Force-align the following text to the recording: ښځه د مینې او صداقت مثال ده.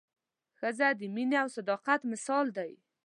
ښځه 0.59 0.87
د 0.99 1.01
مینې 1.15 1.37
او 1.43 1.47
صداقت 1.57 2.01
مثال 2.11 2.45
ده. 2.57 2.65